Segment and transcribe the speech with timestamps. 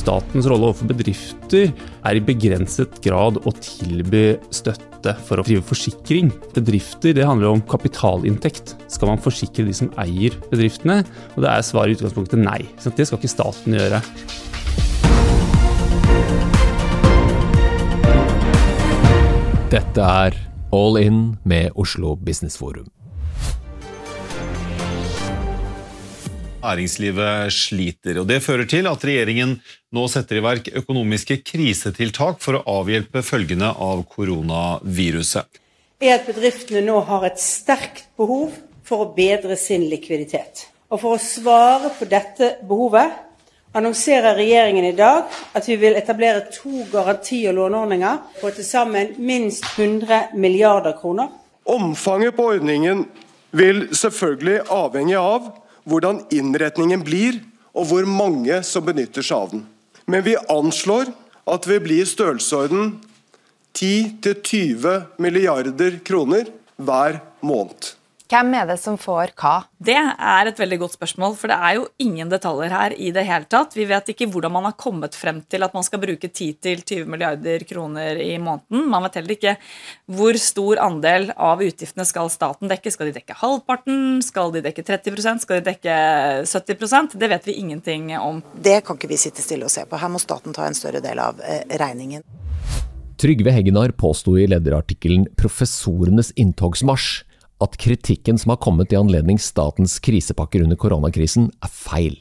[0.00, 1.70] statens rolle overfor bedrifter
[2.06, 6.30] er i begrenset grad å tilby støtte for å drive forsikring.
[6.56, 8.76] Bedrifter det handler om kapitalinntekt.
[8.92, 11.02] Skal man forsikre de som eier bedriftene?
[11.36, 12.62] Og det er svaret i utgangspunktet nei.
[12.80, 14.00] Så det skal ikke staten gjøre.
[19.70, 20.40] Dette er
[20.74, 22.88] All In med Oslo Business Forum.
[26.60, 29.54] Næringslivet sliter, og det fører til at regjeringen
[29.96, 35.48] nå setter i verk økonomiske krisetiltak for å avhjelpe følgene av koronaviruset.
[36.04, 38.52] Er at bedriftene nå har et sterkt behov
[38.84, 40.66] for å bedre sin likviditet.
[40.92, 43.16] Og for å svare på dette behovet
[43.72, 49.16] annonserer regjeringen i dag at vi vil etablere to garanti- og låneordninger på til sammen
[49.16, 51.32] minst 100 milliarder kroner.
[51.64, 53.06] Omfanget på ordningen
[53.56, 55.50] vil selvfølgelig avhenge av
[55.88, 57.40] hvordan innretningen blir,
[57.76, 59.62] og hvor mange som benytter seg av den.
[60.10, 61.12] Men vi anslår
[61.50, 62.96] at vi blir i størrelsesorden
[63.78, 67.92] 10-20 milliarder kroner hver måned.
[68.30, 69.56] Hvem er det som får hva?
[69.82, 73.24] Det er et veldig godt spørsmål, for det er jo ingen detaljer her i det
[73.26, 73.72] hele tatt.
[73.74, 77.64] Vi vet ikke hvordan man har kommet frem til at man skal bruke 10-20 milliarder
[77.66, 78.84] kroner i måneden.
[78.92, 79.56] Man vet heller ikke
[80.14, 82.92] hvor stor andel av utgiftene skal staten dekke.
[82.94, 84.20] Skal de dekke halvparten?
[84.22, 85.96] Skal de dekke 30% Skal de dekke
[86.46, 88.38] 70% Det vet vi ingenting om.
[88.54, 89.98] Det kan ikke vi sitte stille og se på.
[89.98, 92.22] Her må staten ta en større del av eh, regningen.
[93.20, 97.26] Trygve Hegnar påsto i lederartikkelen 'Professorenes inntogsmarsj'
[97.60, 102.16] at kritikken som har kommet i anledning statens krisepakker under koronakrisen, er feil.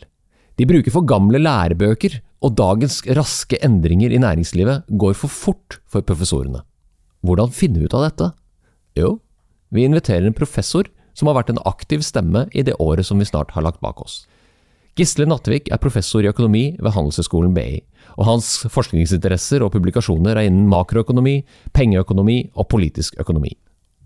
[0.59, 6.03] De bruker for gamle lærebøker, og dagens raske endringer i næringslivet går for fort for
[6.03, 6.61] professorene.
[7.23, 8.29] Hvordan finne ut av dette?
[8.95, 9.17] Jo,
[9.75, 13.27] vi inviterer en professor som har vært en aktiv stemme i det året som vi
[13.27, 14.23] snart har lagt bak oss.
[14.99, 17.79] Gisle Nattvik er professor i økonomi ved Handelshøyskolen BI,
[18.19, 21.41] og hans forskningsinteresser og publikasjoner er innen makroøkonomi,
[21.75, 23.53] pengeøkonomi og politisk økonomi.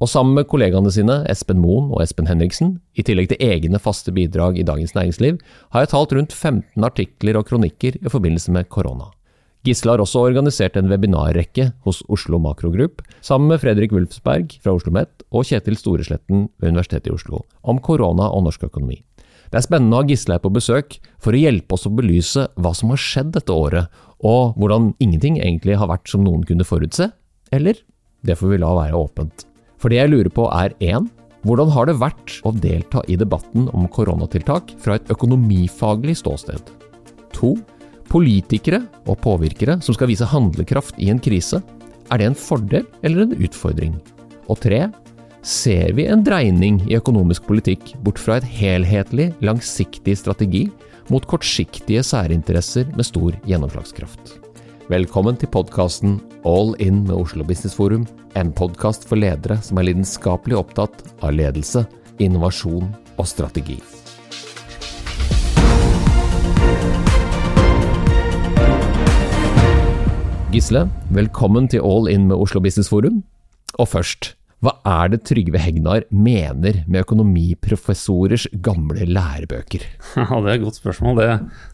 [0.02, 4.12] Og sammen med kollegaene sine, Espen Moen og Espen Henriksen, i tillegg til egne faste
[4.16, 5.38] bidrag i Dagens Næringsliv,
[5.72, 9.12] har jeg talt rundt 15 artikler og kronikker i forbindelse med korona.
[9.64, 14.92] Gisle har også organisert en webinarrekke hos Oslo Makrogrupp, sammen med Fredrik Wulfsberg fra Oslo
[14.92, 19.00] OsloMet og Kjetil Storesletten ved Universitetet i Oslo, om korona og norsk økonomi.
[19.48, 22.50] Det er spennende å ha Gisle her på besøk for å hjelpe oss å belyse
[22.58, 23.88] hva som har skjedd dette året,
[24.20, 27.12] og hvordan ingenting egentlig har vært som noen kunne forutse,
[27.54, 27.80] eller
[28.26, 29.48] det får vi la være åpent.
[29.84, 31.10] For det jeg lurer på er 1.
[31.44, 36.70] Hvordan har det vært å delta i debatten om koronatiltak fra et økonomifaglig ståsted?
[37.36, 37.50] 2.
[38.08, 38.80] Politikere
[39.12, 41.60] og påvirkere som skal vise handlekraft i en krise.
[42.08, 43.98] Er det en fordel eller en utfordring?
[44.48, 44.86] Og 3.
[45.44, 50.70] Ser vi en dreining i økonomisk politikk bort fra et helhetlig, langsiktig strategi
[51.12, 54.43] mot kortsiktige særinteresser med stor gjennomslagskraft?
[54.92, 58.02] Velkommen til podkasten All In med Oslo Business Forum,
[58.36, 61.86] en podkast for ledere som er lidenskapelig opptatt av ledelse,
[62.20, 63.78] innovasjon og strategi.
[70.52, 70.84] Gisle,
[71.16, 73.24] velkommen til All In med Oslo Business Forum.
[73.80, 79.84] Og først, hva er det Trygve Hegnar mener med økonomiprofessorers gamle lærebøker?
[80.20, 81.28] Ja, Det er et godt spørsmål, det,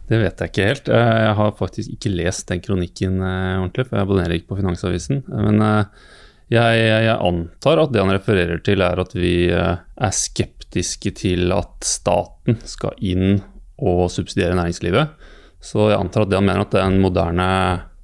[0.09, 0.89] det, vet jeg ikke helt.
[0.89, 4.57] Eh, jeg har faktisk ikke lest den kronikken eh, ordentlig, for jeg abonnerer ikke på
[4.57, 5.21] Finansavisen.
[5.29, 6.09] Men eh,
[6.55, 11.85] jeg, jeg, antar at det han refererer til, er at vi er skeptiske til at
[11.85, 13.43] staten skal inn
[13.77, 15.13] og subsidiere næringslivet.
[15.61, 17.49] Så jeg antar at det han mener at det er en moderne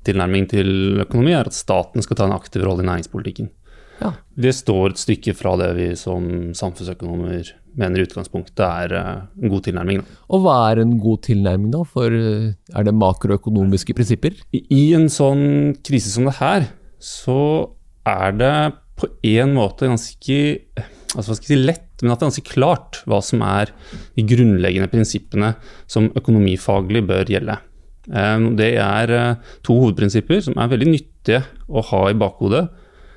[0.06, 3.50] tilnærming til økonomi, er at staten skal ta en aktiv rolle i næringspolitikken.
[4.02, 4.12] Ja.
[4.36, 9.12] Det står et stykke fra det vi som samfunnsøkonomer mener i utgangspunktet er eh,
[9.42, 10.02] en god tilnærming.
[10.32, 11.84] Og hva er en god tilnærming, da?
[11.88, 14.38] For eh, er det makroøkonomiske prinsipper?
[14.56, 16.70] I en sånn krise som det her,
[17.04, 17.40] så
[18.08, 18.56] er det
[18.96, 20.38] på en måte ganske
[21.16, 23.72] altså hva skal jeg si, lett, men at det er ganske klart hva som er
[24.18, 25.54] de grunnleggende prinsippene
[25.92, 27.60] som økonomifaglig bør gjelde.
[28.12, 29.16] Eh, det er
[29.68, 32.68] to hovedprinsipper som er veldig nyttige å ha i bakhodet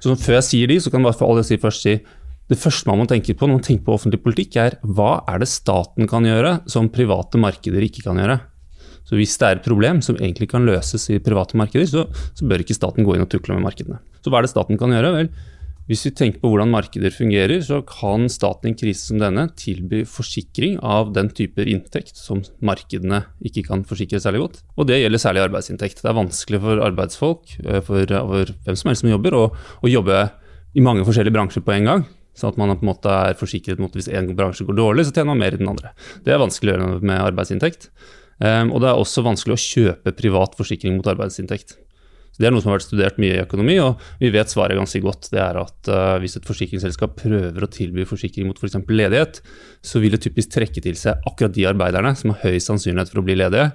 [0.03, 1.99] så før jeg sier de, så kan jeg alle si først si
[2.49, 5.43] det første man må tenke på når man tenker på offentlig politikk, er hva er
[5.43, 8.39] det staten kan gjøre som private markeder ikke kan gjøre?
[9.09, 12.07] Så Hvis det er et problem som egentlig kan løses i private markeder, så,
[12.37, 14.01] så bør ikke staten gå inn og tukle med markedene.
[14.21, 15.13] Så hva er det staten kan gjøre?
[15.15, 15.31] Vel,
[15.89, 19.47] hvis vi tenker på hvordan markeder fungerer, så kan staten i en krise som denne
[19.57, 24.61] tilby forsikring av den typer inntekt som markedene ikke kan forsikre særlig godt.
[24.77, 26.03] Og det gjelder særlig arbeidsinntekt.
[26.05, 29.49] Det er vanskelig for arbeidsfolk, eh, for, for hvem som helst som jobber, å,
[29.81, 30.21] å, jobbe
[30.77, 32.07] i mange forskjellige bransjer på en gang.
[32.37, 35.17] Sånn at man på en måte er forsikret mot hvis en bransje går dårlig, så
[35.17, 35.97] tjener man mer i den andre.
[36.23, 37.89] Det er vanskelig å gjøre med arbeidsinntekt.
[38.39, 41.79] Um, og det er også vanskelig å kjøpe privat forsikring mot arbeidsinntekt.
[42.33, 44.79] Så Det er noe som har vært studert mye i økonomi, og vi vet svaret
[44.79, 45.31] ganske godt.
[45.33, 48.79] Det er at uh, hvis et forsikringsselskap prøver å tilby forsikring mot f.eks.
[48.79, 49.43] For ledighet,
[49.83, 53.23] så vil det typisk trekke til seg akkurat de arbeiderne som har høy sannsynlighet for
[53.23, 53.73] å bli ledige.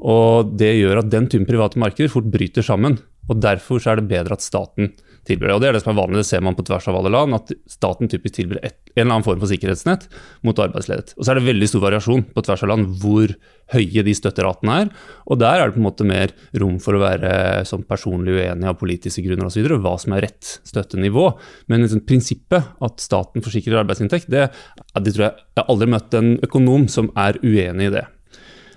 [0.00, 2.96] Og det gjør at den typen private markeder fort bryter sammen.
[3.28, 4.94] Og Derfor er det bedre at staten
[5.28, 5.54] tilbyr.
[5.54, 7.36] Og Det er det som er vanlig, det ser man på tvers av alle land,
[7.36, 10.06] at staten typisk tilbyr et, en eller annen form for sikkerhetsnett
[10.46, 11.14] mot arbeidsledighet.
[11.16, 13.34] Og så er det veldig stor variasjon på tvers av land hvor
[13.74, 14.92] høye de støtteratene er.
[15.30, 17.32] Og der er det på en måte mer rom for å være
[17.68, 19.68] sånn personlig uenig av politiske grunner osv.
[19.80, 21.26] Hva som er rett støttenivå.
[21.70, 24.48] Men liksom, prinsippet at staten forsikrer arbeidsinntekt, det,
[24.96, 28.06] det tror jeg jeg har aldri møtt en økonom som er uenig i det.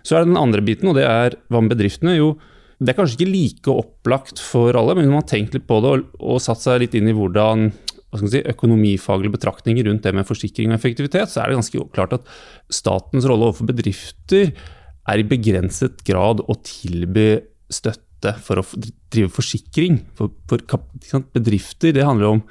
[0.04, 2.18] Så er det den andre biten, og det er hva med bedriftene?
[2.18, 2.34] Jo,
[2.84, 5.92] det er kanskje ikke like opplagt for alle, men man har tenkt litt på det
[5.96, 7.70] og, og satt seg litt inn i hvordan
[8.22, 12.28] si, økonomifaglige betraktninger rundt det med forsikring og effektivitet, så er det ganske klart at
[12.74, 14.52] statens rolle overfor bedrifter
[15.10, 17.28] er i begrenset grad å tilby
[17.74, 18.66] støtte for å
[19.12, 20.00] drive forsikring.
[20.18, 20.64] For, for
[21.36, 22.44] bedrifter det handler om,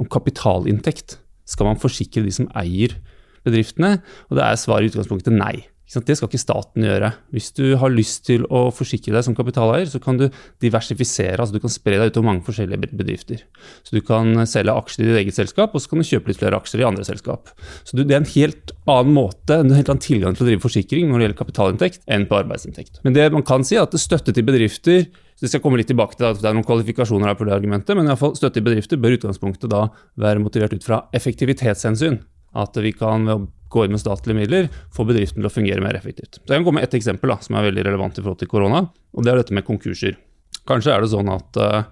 [0.00, 1.18] om kapitalinntekt.
[1.50, 2.96] Skal man forsikre de som eier
[3.46, 3.98] bedriftene?
[4.30, 5.56] Og det er svaret i utgangspunktet nei.
[5.90, 7.08] Det skal ikke staten gjøre.
[7.34, 10.28] Hvis du har lyst til å forsikre deg som kapitaleier, så kan du
[10.62, 13.42] diversifisere, altså du kan spre deg ut over mange forskjellige bedrifter.
[13.82, 16.38] Så du kan selge aksjer i ditt eget selskap, og så kan du kjøpe litt
[16.38, 17.50] flere aksjer i andre selskap.
[17.82, 21.10] Så det er en helt annen måte, en helt annen tilgang til å drive forsikring
[21.10, 23.02] når det gjelder kapitalinntekt, enn på arbeidsinntekt.
[23.02, 25.08] Men det man kan si er at støtte til bedrifter
[25.40, 27.54] så jeg skal komme litt tilbake til at det er noen kvalifikasjoner her på det
[27.54, 29.86] argumentet, men i fall støtte til bedrifter bør utgangspunktet da
[30.20, 32.18] være motivert ut fra effektivitetshensyn.
[32.60, 33.24] At vi kan
[33.70, 36.40] gå inn med statlige midler, få bedriften til å fungere mer effektivt.
[36.40, 38.50] Så Jeg kan komme med ett eksempel da, som er veldig relevant i forhold til
[38.50, 38.84] korona.
[39.14, 40.16] og Det er dette med konkurser.
[40.68, 41.84] Kanskje er det sånn at uh,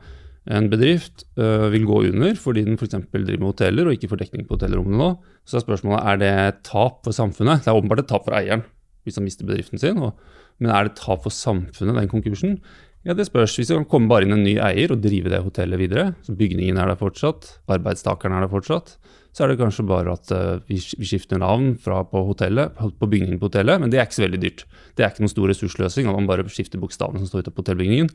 [0.51, 2.97] en bedrift uh, vil gå under fordi den f.eks.
[3.13, 5.13] driver med hoteller og ikke får dekning på hotellrommene nå.
[5.49, 6.35] Så er spørsmålet er det
[6.69, 7.65] tap for samfunnet.
[7.65, 8.67] Det er åpenbart et tap for eieren
[9.07, 10.03] hvis han mister bedriften sin.
[10.05, 10.19] Og,
[10.61, 12.59] men er det tap for samfunnet, den konkursen?
[13.07, 13.55] Ja, Det spørs.
[13.57, 16.35] Hvis det kan komme bare inn en ny eier og drive det hotellet videre, så
[16.37, 18.99] bygningen er der fortsatt, arbeidstakerne er der fortsatt,
[19.39, 23.39] så er det kanskje bare at uh, vi, skifter navn fra på, hotellet, på bygningen
[23.39, 24.65] på hotellet, men det er ikke så veldig dyrt.
[24.99, 27.63] Det er ikke noen stor ressursløsing at man bare skifter bokstavene som står ute på
[27.63, 28.11] hotellbygningen.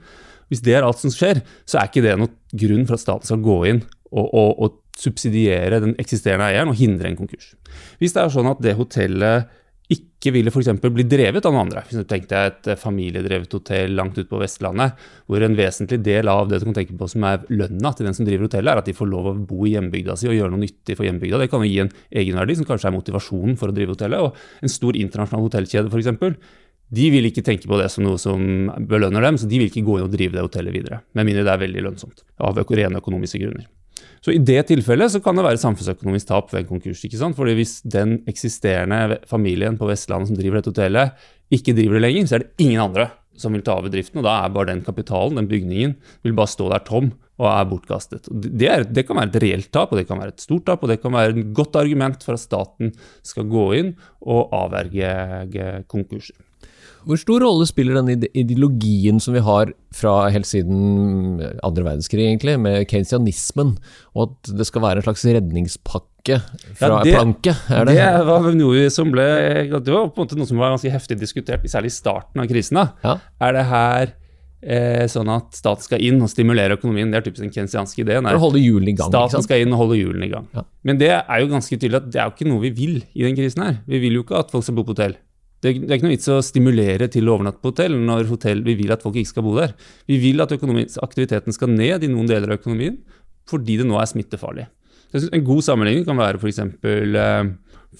[0.51, 2.35] Hvis det er alt som skjer, så er ikke det noen
[2.65, 3.79] grunn for at staten skal gå inn
[4.11, 7.53] og, og, og subsidiere den eksisterende eieren og hindre en konkurs.
[8.03, 9.47] Hvis det er sånn at det hotellet
[9.91, 10.69] ikke ville f.eks.
[10.79, 11.83] bli drevet av noen andre.
[11.87, 14.95] Hvis du tenkte et familiedrevet hotell langt ute på Vestlandet,
[15.27, 18.15] hvor en vesentlig del av det du kan tenke på som er lønna til den
[18.15, 20.55] som driver hotellet, er at de får lov å bo i hjembygda si og gjøre
[20.55, 21.41] noe nyttig for hjembygda.
[21.43, 21.93] Det kan jo gi en
[22.23, 24.23] egenverdi, som kanskje er motivasjonen for å drive hotellet.
[24.23, 26.59] Og en stor internasjonal hotellkjede f.eks.
[26.93, 29.85] De vil ikke tenke på det som noe som belønner dem, så de vil ikke
[29.85, 31.03] gå inn og drive det hotellet videre.
[31.17, 33.67] Med mindre det er veldig lønnsomt, av rene økonomiske grunner.
[34.23, 37.01] Så I det tilfellet så kan det være samfunnsøkonomisk tap ved en konkurs.
[37.03, 37.35] ikke sant?
[37.35, 41.11] Fordi Hvis den eksisterende familien på Vestlandet som driver dette hotellet,
[41.51, 44.21] ikke driver det lenger, så er det ingen andre som vil ta over driften.
[44.21, 47.11] og Da er bare den kapitalen, den bygningen, vil bare stå der tom
[47.41, 48.29] og er bortkastet.
[48.29, 50.83] Det, er, det, kan være et reelt tap, og det kan være et stort tap,
[50.83, 52.93] og det kan være et godt argument for at staten
[53.25, 56.37] skal gå inn og avverge konkurser.
[57.07, 62.55] Hvor stor rolle spiller den ideologien som vi har fra helt siden andre verdenskrig, egentlig,
[62.61, 63.75] med keynesianismen,
[64.15, 66.39] og at det skal være en slags redningspakke
[66.79, 67.55] fra ja, det, planke?
[67.67, 67.97] Er det?
[67.99, 69.27] det var noe som ble
[69.75, 72.51] Det var på en måte noe som var ganske heftig diskutert, særlig i starten av
[72.51, 72.79] krisen.
[73.03, 73.17] Ja.
[73.43, 74.13] Er det her
[74.63, 77.11] eh, sånn at staten skal inn og stimulere økonomien?
[77.11, 78.29] Det er typisk den keynesianske ideen.
[78.31, 79.11] Å holde hjulene i gang.
[79.11, 80.47] Staten skal inn og holde hjulene i gang.
[80.55, 80.65] Ja.
[80.87, 83.27] Men det er jo ganske tydelig at det er jo ikke noe vi vil i
[83.27, 83.77] den krisen her.
[83.89, 85.19] Vi vil jo ikke at folk skal bo på hotell.
[85.63, 88.75] Det er, ikke noe vits å stimulere til å overnatte på hotell når hotell, vi
[88.81, 89.71] vil at folk ikke skal bo der.
[90.11, 92.99] Vi vil at aktiviteten skal ned i noen deler av økonomien
[93.47, 94.67] fordi det nå er smittefarlig.
[95.13, 96.59] En god sammenligning kan være f.eks.
[96.83, 97.49] For eh,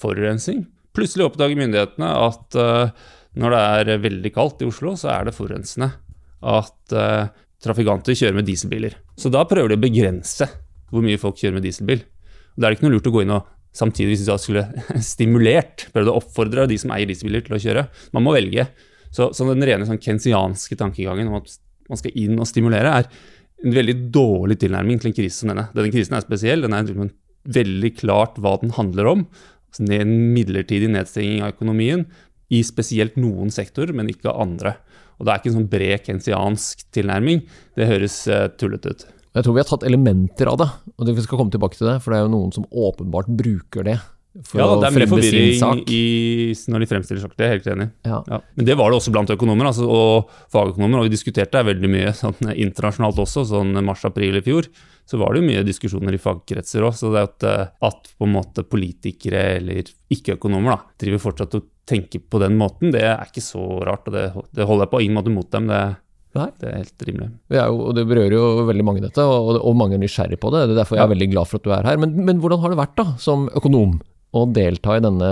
[0.00, 0.64] forurensning.
[0.94, 3.06] Plutselig oppdager myndighetene at eh,
[3.40, 3.62] når det
[3.94, 5.88] er veldig kaldt i Oslo, så er det forurensende
[6.44, 7.32] at eh,
[7.64, 8.98] trafikanter kjører med dieselbiler.
[9.16, 10.48] Så da prøver de å begrense
[10.92, 12.04] hvor mye folk kjører med dieselbil.
[12.54, 14.66] Da er det ikke noe lurt å gå inn og Samtidig vi da skulle
[15.14, 17.86] stimulert, prøvd å oppfordre de som eier dieselbiler til å kjøre.
[18.14, 18.68] Man må velge.
[19.14, 21.56] Så, så den rene sånn kensianske tankegangen om at
[21.90, 25.68] man skal inn og stimulere, er en veldig dårlig tilnærming til en krise som denne.
[25.76, 26.64] Denne krisen er spesiell.
[26.64, 27.10] Den er
[27.54, 29.26] veldig klart hva den handler om.
[29.70, 32.06] Altså en midlertidig nedstenging av økonomien
[32.54, 34.76] i spesielt noen sektorer, men ikke andre.
[35.18, 37.44] Og Det er ikke en sånn bred kensiansk tilnærming.
[37.78, 39.04] Det høres uh, tullete ut.
[39.34, 41.96] Jeg tror vi har tatt elementer av det, og vi skal komme tilbake til det.
[42.04, 43.98] For det er jo noen som åpenbart bruker det
[44.42, 47.36] for Ja, det er sin forvirring i, når de fremstiller saker.
[47.38, 47.86] Det er jeg helt enig.
[48.06, 48.16] Ja.
[48.26, 48.40] Ja.
[48.58, 51.90] Men det var det også blant økonomer altså, og fagøkonomer, og vi diskuterte det veldig
[51.92, 53.44] mye sånn, internasjonalt også.
[53.52, 54.66] Sånn mars-april i fjor
[55.06, 56.96] så var det jo mye diskusjoner i fagkretser òg.
[56.98, 61.70] Så det at, eh, at på en måte politikere eller ikke-økonomer da, driver fortsatt og
[61.86, 64.08] tenker på den måten, det er ikke så rart.
[64.08, 64.26] og Det,
[64.56, 65.70] det holder jeg på ingen måte mot dem.
[65.70, 65.82] Det,
[66.34, 66.48] Nei.
[66.60, 67.28] det er helt rimelig.
[67.48, 70.50] Det, jo, og det berører jo veldig mange dette, og, og mange er nysgjerrig på
[70.54, 70.64] det.
[70.68, 71.96] Det er derfor jeg er veldig glad for at du er her.
[72.02, 74.00] Men, men hvordan har det vært da, som økonom?
[74.34, 75.28] Å delta i denne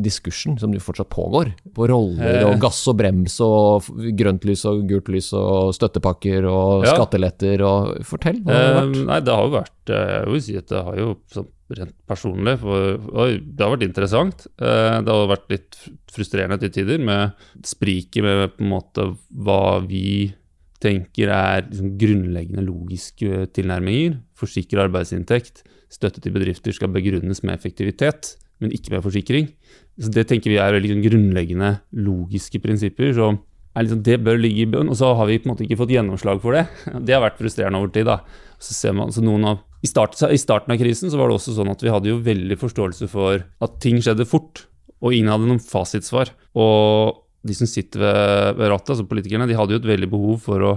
[0.00, 2.46] diskursen som fortsatt pågår, på roller Eh.
[2.48, 3.84] og gass og brems og
[4.16, 6.94] grønt lys og gult lys og støttepakker og Ja.
[6.96, 9.06] skatteletter og Fortell, hva har det Eh, vært?
[9.12, 11.48] nei, det har jo vært eh, Jeg vil si at det har jo sånn
[11.78, 14.46] rent personlig for, oi, Det har vært interessant.
[14.58, 15.78] Eh, det har vært litt
[16.10, 17.32] frustrerende til tider med
[17.64, 20.32] spriket med på en måte hva vi
[20.80, 24.18] tenker er liksom grunnleggende logiske tilnærminger.
[24.38, 25.62] Forsikre arbeidsinntekt,
[25.92, 29.52] støtte til bedrifter skal begrunnes med effektivitet, men ikke med forsikring.
[30.00, 33.12] Så Det tenker vi er sånn grunnleggende logiske prinsipper.
[33.12, 33.38] så
[33.76, 35.92] liksom, Det bør ligge i bunn, og så har vi på en måte ikke fått
[35.92, 36.66] gjennomslag for det.
[37.04, 38.06] Det har vært frustrerende over tid.
[38.06, 38.20] da.
[38.58, 41.38] Så ser man, så noen av, i, start, I starten av krisen så var det
[41.38, 44.66] også sånn at vi hadde jo veldig forståelse for at ting skjedde fort,
[45.00, 46.34] og ingen hadde noen fasitsvar.
[46.60, 50.44] Og de som sitter ved, ved rattet, altså politikerne, de hadde jo et veldig behov
[50.44, 50.74] for å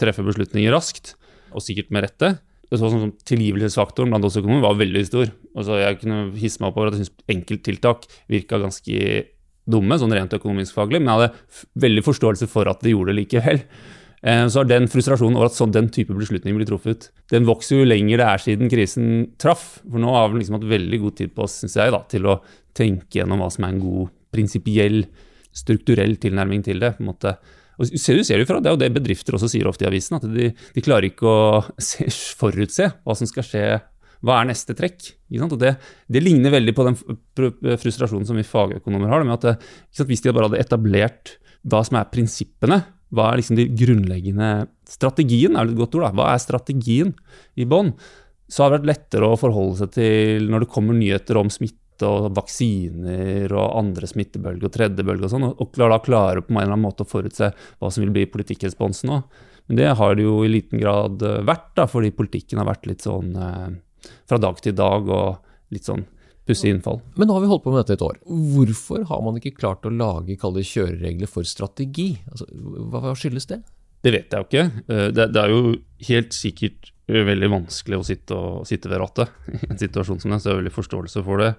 [0.00, 1.14] treffe beslutninger raskt,
[1.54, 2.34] og sikkert med rette.
[2.68, 5.30] Det sånn som Tilgivelsesfaktoren blant oss økonomer var veldig stor.
[5.56, 9.22] Altså jeg kunne hisse meg opp over at jeg syntes enkelttiltak virka ganske
[9.68, 13.22] dumme, sånn rent økonomisk faglig, men jeg hadde veldig forståelse for at de gjorde det
[13.22, 13.62] likevel.
[14.22, 17.80] Eh, Så har den frustrasjonen over at sånn den type beslutning blir truffet, den vokser
[17.82, 19.08] jo lenger det er siden krisen
[19.38, 19.80] traff.
[19.84, 22.26] For nå har vi liksom hatt veldig god tid på oss, syns jeg, da, til
[22.26, 22.40] å
[22.74, 25.04] tenke gjennom hva som er en god prinsipiell,
[25.54, 26.96] strukturell tilnærming til det.
[26.96, 27.36] på en måte.
[27.78, 30.26] Og du ser jo fra, Det jo det bedrifter også sier ofte i avisen, at
[30.26, 32.08] de, de klarer ikke å se,
[32.38, 33.64] forutse hva som skal skje.
[34.18, 35.12] Hva er neste trekk?
[35.30, 35.76] Det,
[36.10, 36.96] det ligner veldig på den
[37.78, 39.22] frustrasjonen som vi fagøkonomer har.
[39.22, 42.80] med at ikke sant, Hvis de bare hadde etablert hva som er prinsippene,
[43.14, 46.14] hva er liksom de grunnleggende Strategien er et godt ord, da.
[46.16, 47.10] Hva er strategien
[47.60, 47.90] i bånn?
[48.48, 52.08] Så har det vært lettere å forholde seg til når det kommer nyheter om smitte
[52.08, 56.60] og vaksiner og andre smittebølger og tredje bølge og sånn, og da klare på en
[56.62, 59.38] eller annen måte å forutse hva som vil bli politikkresponsen òg.
[59.68, 62.88] Men det har det jo i liten grad eh, vært, da, fordi politikken har vært
[62.88, 63.66] litt sånn eh,
[64.28, 66.06] fra dag til dag og litt sånn
[66.48, 67.00] pussig innfall.
[67.16, 68.20] Men nå har vi holdt på med dette et år.
[68.26, 72.14] Hvorfor har man ikke klart å lage kalde kjøreregler for strategi?
[72.32, 72.48] Altså,
[72.92, 73.60] hva, skyldes det?
[74.04, 74.84] Det vet jeg jo ikke.
[74.88, 75.74] Eh, Det, det er jo
[76.08, 79.34] helt sikkert eh, veldig vanskelig å sitte, og, sitte ved rattet
[79.66, 81.52] i en situasjon som den, så jeg har veldig forståelse for det.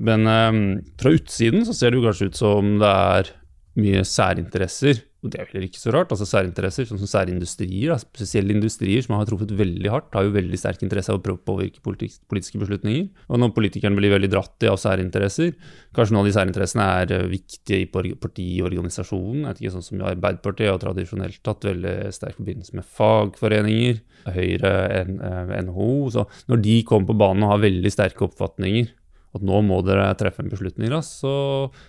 [0.00, 0.62] Men um,
[0.96, 3.32] fra utsiden så ser det jo kanskje ut som det er
[3.80, 6.12] mye særinteresser, og det er jo heller ikke så rart.
[6.14, 10.60] altså Særinteresser, sånn som særindustrier, spesielle industrier som har truffet veldig hardt, har jo veldig
[10.60, 13.10] sterk interesse av å prøve å påvirke politiske beslutninger.
[13.28, 15.52] Og når politikerne blir veldig dratt i av særinteresser,
[15.96, 20.06] kanskje noen av de særinteressene er eh, viktige i partiorganisasjonen, jeg vet ikke, sånn som
[20.08, 24.00] Arbeiderpartiet har tradisjonelt hatt veldig sterk forbindelse med fagforeninger,
[24.30, 25.92] Høyre, eh, NHO.
[26.16, 28.88] Så når de kommer på banen og har veldig sterke oppfatninger
[29.36, 31.34] at nå må dere treffe en beslutning raskt, så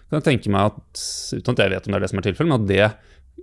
[0.10, 2.28] kan jeg tenke meg at, uten at jeg vet om det er det som er
[2.28, 2.84] tilfellet, men at det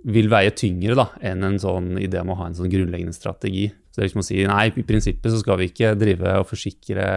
[0.09, 3.67] vil veie tyngre da, enn en sånn idé om å ha en sånn grunnleggende strategi.
[3.89, 6.47] Så det er liksom å si nei, i prinsippet så skal vi ikke drive og
[6.47, 7.07] forsikre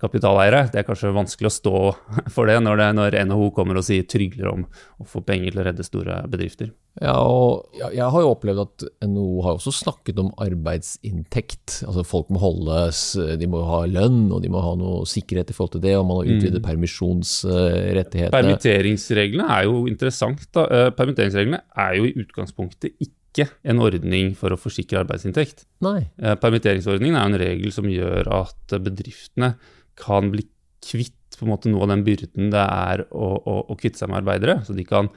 [0.00, 0.66] kapitaleiere.
[0.72, 1.76] Det er kanskje vanskelig å stå
[2.34, 4.68] for det når, det, når NHO kommer og sier trygler om
[5.00, 6.72] å få penger til å redde store bedrifter.
[6.98, 11.78] Ja, og jeg, har jo opplevd at NHO har også snakket om arbeidsinntekt.
[11.86, 13.04] Altså folk må holdes,
[13.40, 16.08] de må ha lønn, og de må ha noe sikkerhet i forhold til det, og
[16.08, 18.34] man har utvidet permisjonsrettigheter.
[18.34, 20.44] Permitteringsreglene er jo interessant.
[20.56, 20.66] Da.
[20.66, 25.64] Eh, Permitteringsreglene er jo i utgangspunktet ikke en ordning for å forsikre arbeidsinntekt.
[25.86, 26.08] Nei.
[26.18, 29.54] Eh, Permitteringsordningen er en regel som gjør at bedriftene
[30.00, 30.46] kan bli
[30.84, 34.10] kvitt på en måte noe av den byrden det er å, å, å kvitte seg
[34.10, 34.60] med arbeidere.
[34.66, 35.08] Så, de kan,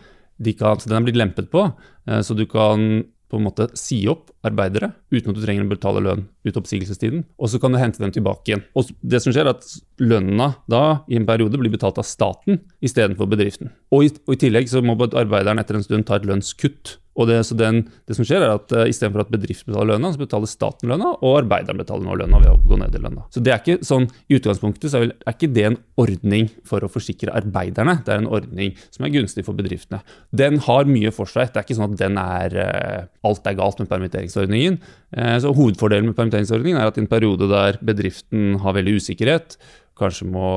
[0.44, 1.66] de kan, så den er blitt lempet på.
[2.08, 5.72] eh, Så du kan på en måte si opp arbeidere uten at du trenger å
[5.72, 7.24] betale lønn ut oppsigelsestiden.
[7.42, 8.62] Og så kan du hente dem tilbake igjen.
[8.78, 9.66] Og det som skjer er at
[10.04, 13.72] lønna da i en periode blir betalt av staten istedenfor bedriften.
[13.90, 17.00] Og i, og i tillegg så må arbeideren etter en stund ta et lønnskutt.
[17.14, 20.22] Og det, den, det som skjer er at uh, Istedenfor at bedriften betaler lønna, så
[20.22, 23.26] betaler staten lønna, og arbeideren betaler nå lønna ved å gå ned i lønna.
[23.34, 26.86] Så det er ikke sånn, I utgangspunktet er, vel, er ikke det en ordning for
[26.86, 30.02] å forsikre arbeiderne, det er en ordning som er gunstig for bedriftene.
[30.34, 31.54] Den har mye for seg.
[31.54, 34.82] Det er ikke sånn at den er uh, alt er galt med permitteringsordningen.
[35.14, 39.58] Uh, så Hovedfordelen med permitteringsordningen er at i en periode der bedriften har veldig usikkerhet,
[40.00, 40.50] kanskje må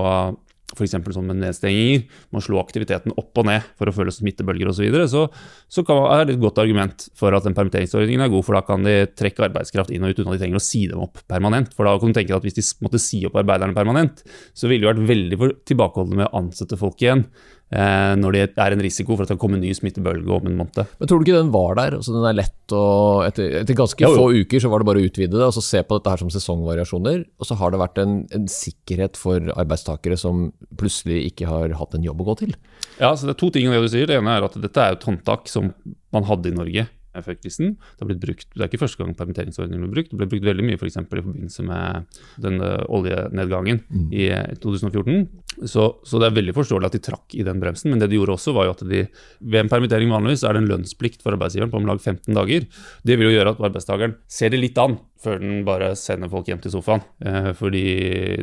[0.74, 0.96] f.eks.
[1.14, 4.84] sånn med nedstenginger, man slå aktiviteten opp og ned for å føle smittebølger osv., så,
[4.86, 5.26] videre, så
[5.70, 8.86] så er det et godt argument for at den permitteringsordningen er god, for da kan
[8.86, 11.72] de trekke arbeidskraft inn og ut uten at de trenger å si dem opp permanent.
[11.76, 14.22] For da kan du tenke at hvis de måtte si opp arbeiderne permanent,
[14.56, 17.26] så ville de vært veldig tilbakeholdne med å ansette folk igjen.
[17.66, 20.44] Eh, når det er en risiko for at det kan komme en ny smittebølge om
[20.46, 20.76] en måned.
[21.00, 21.96] Men Tror du ikke den var der?
[21.98, 22.82] altså Den er lett å
[23.26, 24.20] Etter, etter ganske jo, jo.
[24.22, 26.22] få uker så var det bare å utvide det og så se på dette her
[26.22, 27.24] som sesongvariasjoner.
[27.42, 31.98] Og så har det vært en, en sikkerhet for arbeidstakere som plutselig ikke har hatt
[31.98, 32.54] en jobb å gå til.
[33.00, 34.06] Ja, så Det er to ting i det du sier.
[34.06, 35.72] Det ene er at dette er et håndtak som
[36.14, 36.86] man hadde i Norge
[37.20, 37.74] effektkrisen.
[37.76, 40.12] Det har blitt brukt, det er ikke første gang permitteringsordningen ble brukt.
[40.12, 41.00] Det ble brukt veldig mye f.eks.
[41.06, 44.06] For i forbindelse med den oljenedgangen mm.
[44.14, 44.28] i
[44.62, 45.26] 2014.
[45.64, 47.92] Så, så, det er veldig forståelig at de trakk i den bremsen.
[47.92, 49.04] Men det de gjorde også, var jo at de
[49.40, 52.66] ved en permittering vanligvis er det en lønnsplikt for arbeidsgiveren på om lag 15 dager.
[53.06, 56.48] Det vil jo gjøre at arbeidstakeren ser det litt an før den bare sender folk
[56.50, 57.04] hjem til sofaen.
[57.24, 57.86] Eh, fordi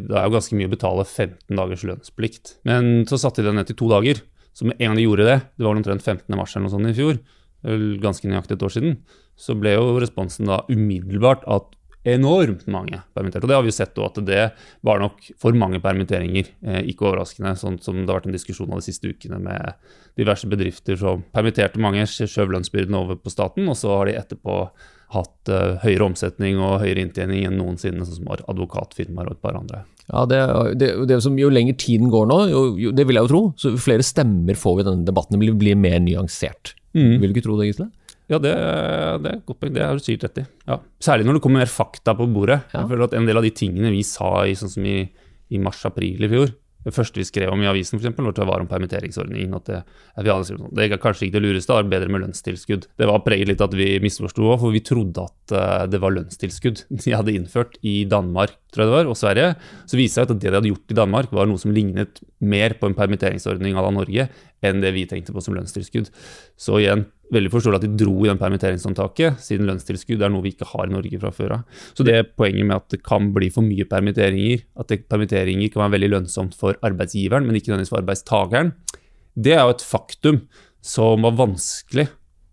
[0.02, 2.58] det er jo ganske mye å betale 15 dagers lønnsplikt.
[2.70, 4.24] Men så satte de den ned til to dager.
[4.54, 6.26] Så med en gang de gjorde det, det var omtrent 15.
[6.38, 7.18] mars eller noe sånt i fjor,
[8.04, 8.98] ganske nøyaktig et år siden,
[9.40, 11.72] så ble jo responsen da umiddelbart at
[12.04, 13.46] enormt mange permitterte.
[13.46, 14.42] Og det har vi jo sett at det
[14.84, 16.50] var nok for mange permitteringer.
[16.66, 19.78] Eh, ikke overraskende, sånn som det har vært en diskusjon av de siste ukene med
[20.20, 24.58] diverse bedrifter som permitterte mange, skjøv lønnsbyrden over på staten, og så har de etterpå
[25.16, 29.60] hatt eh, høyere omsetning og høyere inntjening enn noensinne, sånn som advokatfirmaer og et par
[29.60, 29.86] andre.
[30.12, 30.40] Ja, det,
[30.82, 33.44] det, det som Jo lenger tiden går nå, jo, jo, det vil jeg jo tro,
[33.60, 35.38] så flere stemmer får vi i denne debatten.
[35.38, 36.74] Det blir, blir mer nyansert.
[36.94, 37.22] Mm.
[37.22, 37.88] Vil du ikke tro det, Gisle?
[38.32, 38.52] Ja, det,
[39.24, 39.74] det er godt poeng.
[39.76, 40.46] Det har du sikkert rett i.
[40.70, 40.78] Ja.
[41.04, 42.62] Særlig når det kommer mer fakta på bordet.
[42.72, 42.82] Ja.
[42.84, 44.98] Jeg føler at En del av de tingene vi sa i, sånn som i,
[45.54, 48.70] i mars-april i fjor, det første vi skrev om i avisen, for eksempel, var om
[48.70, 49.56] permitteringsordningen.
[49.56, 49.84] at Det,
[50.18, 52.88] at vi sånn, det er kanskje ikke det lureste, er bedre med lønnstilskudd.
[53.00, 56.16] Det var preget litt at vi misforsto òg, for vi trodde at uh, det var
[56.18, 59.50] lønnstilskudd de hadde innført i Danmark tror jeg det var, og Sverige.
[59.86, 62.24] Så viste det seg at det de hadde gjort i Danmark, var noe som lignet
[62.44, 64.28] mer på en permitteringsordning à la Norge
[64.70, 66.10] enn det vi tenkte på som lønnstilskudd.
[66.60, 70.54] Så igjen, veldig forståelig at de dro i den permitteringshåndtaket, siden lønnstilskudd er noe vi
[70.54, 71.86] ikke har i Norge fra før av.
[71.98, 75.86] Så det poenget med at det kan bli for mye permitteringer, at det, permitteringer kan
[75.86, 78.74] være veldig lønnsomt for arbeidsgiveren, men ikke nødvendigvis for arbeidstakeren,
[79.34, 80.44] det er jo et faktum
[80.84, 82.10] som var vanskelig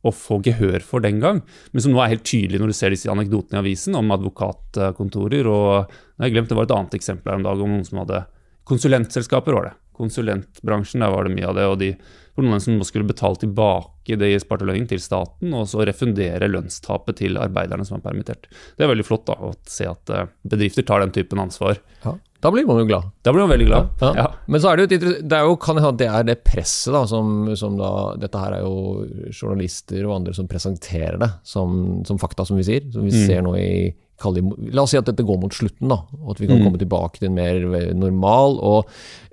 [0.06, 2.94] å få gehør for den gang, men som nå er helt tydelig når du ser
[2.94, 5.46] disse anekdotene i avisen om advokatkontorer.
[5.46, 7.98] og jeg har glemt, Det var et annet eksempel her om dagen om noen som
[7.98, 8.26] hadde
[8.64, 9.74] Konsulentselskaper var det.
[10.00, 11.68] Konsulentbransjen, der var det mye av det.
[11.68, 11.94] og de
[12.40, 17.20] for noen som skulle betale tilbake det i spartelønning til staten, og så refundere lønnstapet
[17.20, 18.48] til arbeiderne som er permittert.
[18.78, 21.80] Det er veldig flott da, å se at eh, bedrifter tar den typen ansvar.
[22.04, 22.16] Ja.
[22.40, 23.08] Da blir man jo glad.
[23.20, 24.10] Da blir man veldig glad, ja.
[24.16, 24.26] ja.
[24.48, 27.02] Men så er det jo, det er jo kan hende det er det presset da,
[27.10, 32.20] som, som, da Dette her er jo journalister og andre som presenterer det som, som
[32.22, 32.86] fakta, som vi sier.
[32.94, 33.26] Som vi mm.
[33.26, 33.72] ser nå i
[34.20, 36.64] La oss si at dette går mot slutten, da, og at vi kan mm.
[36.66, 37.62] komme tilbake til en mer
[37.96, 38.58] normal.
[38.60, 38.90] og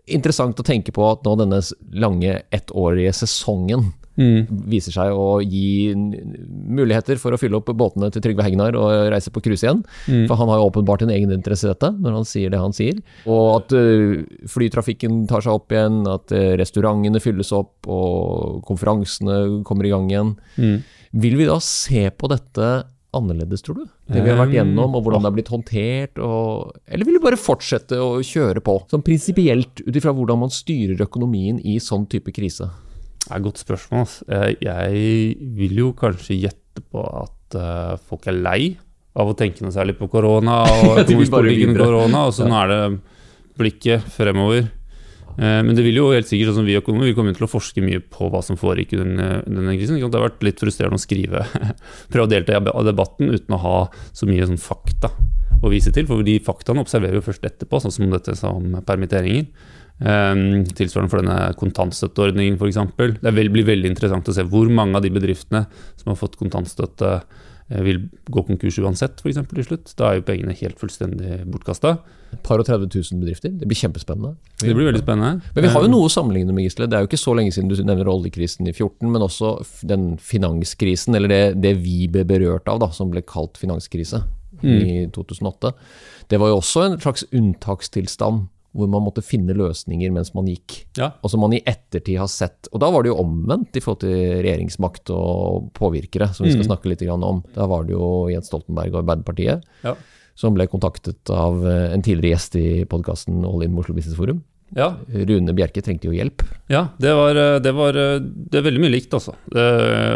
[0.08, 1.62] interessant å tenke på at nå denne
[2.00, 4.48] lange ettårige sesongen mm.
[4.72, 9.32] viser seg å gi muligheter for å fylle opp båtene til Trygve Hegnar og reise
[9.34, 9.84] på cruise igjen.
[10.08, 10.26] Mm.
[10.30, 12.76] For han har jo åpenbart en egen interesse i dette, når han sier det han
[12.76, 13.00] sier.
[13.30, 14.20] Og at uh,
[14.52, 20.12] flytrafikken tar seg opp igjen, at uh, restaurantene fylles opp, og konferansene kommer i gang
[20.12, 20.36] igjen.
[20.58, 20.78] Mm.
[21.24, 22.72] Vil vi da se på dette
[23.16, 23.86] annerledes, tror du?
[24.12, 26.20] Det vi har vært gjennom, og hvordan det har blitt håndtert?
[26.24, 30.54] Og, eller vil du bare fortsette å kjøre på, sånn prinsipielt ut ifra hvordan man
[30.54, 32.70] styrer økonomien i sånn type krise?
[33.24, 34.08] Det er et godt spørsmål.
[34.32, 38.62] Eh, jeg vil jo kanskje gjette på at eh, folk er lei
[39.18, 42.82] av å tenke noe særlig på korona og økonomisk korona, og så nå er det
[43.58, 44.68] blikket fremover.
[45.38, 47.52] Eh, men det vil jo helt sikkert, sånn som vi økonomer, vi kommer til å
[47.52, 50.00] forske mye på hva som foregikk under denne krisen.
[50.02, 51.46] Det har vært litt frustrerende å skrive,
[52.14, 53.80] prøve å delta i debatten uten å ha
[54.12, 55.14] så mye sånn fakta
[55.62, 56.08] å vise til.
[56.10, 59.50] For de faktaene observerer vi først etterpå, sånn som dette som permitteringer.
[59.98, 62.78] Um, tilsvarende for denne kontantstøtteordningen f.eks.
[63.24, 65.64] Det blir veldig interessant å se hvor mange av de bedriftene
[65.98, 67.16] som har fått kontantstøtte,
[67.68, 69.42] vil gå konkurs uansett, f.eks.
[69.50, 69.92] til slutt.
[70.00, 71.98] Da er jo pengene helt fullstendig bortkasta.
[72.44, 73.52] Par og 30 000 bedrifter.
[73.52, 74.36] Det blir kjempespennende.
[74.62, 75.52] Det blir veldig spennende.
[75.56, 76.88] Men vi har jo noe å sammenligne med, Gisle.
[76.88, 79.54] Det er jo ikke så lenge siden du nevner oljekrisen i 14, men også
[79.88, 84.24] den finanskrisen, eller det, det vi ble berørt av, da, som ble kalt finanskrise
[84.62, 84.78] mm.
[84.78, 85.74] i 2008.
[86.32, 90.80] Det var jo også en slags unntakstilstand hvor man måtte finne løsninger mens man gikk.
[91.00, 91.12] Ja.
[91.22, 92.70] Og som man i ettertid har sett.
[92.72, 96.66] Og da var det jo omvendt i forhold til regjeringsmakt og påvirkere, som vi skal
[96.66, 96.70] mm.
[96.72, 97.42] snakke litt om.
[97.56, 99.96] Da var det jo Jens Stoltenberg og Arbeiderpartiet ja.
[100.38, 104.44] som ble kontaktet av eh, en tidligere gjest i podkasten All in Oslo Business Forum.
[104.76, 104.92] Ja.
[105.08, 106.44] Rune Bjerke trengte jo hjelp.
[106.68, 109.38] Ja, det var, eh, det var eh, det er veldig mye likt, altså.
[109.54, 109.68] Det,